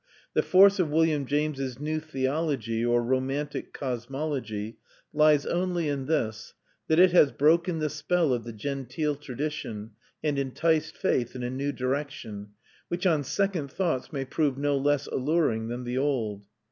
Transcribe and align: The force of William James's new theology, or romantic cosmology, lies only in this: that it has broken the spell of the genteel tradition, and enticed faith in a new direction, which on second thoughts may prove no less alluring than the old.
The 0.33 0.41
force 0.41 0.79
of 0.79 0.89
William 0.89 1.27
James's 1.27 1.79
new 1.79 1.99
theology, 1.99 2.83
or 2.83 3.03
romantic 3.03 3.71
cosmology, 3.71 4.79
lies 5.13 5.45
only 5.45 5.89
in 5.89 6.07
this: 6.07 6.55
that 6.87 6.97
it 6.97 7.11
has 7.11 7.31
broken 7.31 7.77
the 7.77 7.87
spell 7.87 8.33
of 8.33 8.43
the 8.43 8.51
genteel 8.51 9.15
tradition, 9.15 9.91
and 10.23 10.39
enticed 10.39 10.97
faith 10.97 11.35
in 11.35 11.43
a 11.43 11.51
new 11.51 11.71
direction, 11.71 12.47
which 12.87 13.05
on 13.05 13.23
second 13.23 13.71
thoughts 13.71 14.11
may 14.11 14.25
prove 14.25 14.57
no 14.57 14.75
less 14.75 15.05
alluring 15.05 15.67
than 15.67 15.83
the 15.83 15.99
old. 15.99 16.45